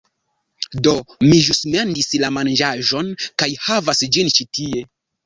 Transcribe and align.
Do 0.85 0.93
mi 1.27 1.41
ĵus 1.47 1.59
mendis 1.73 2.09
la 2.23 2.31
manĝaĵon, 2.37 3.13
kaj 3.43 3.49
havas 3.67 4.03
ĝin 4.17 4.33
ĉi 4.39 4.49
tie... 4.59 4.83